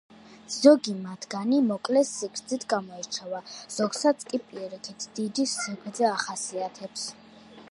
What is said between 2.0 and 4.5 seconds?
სიგრძით გამოირჩევა, ზოგსაც კი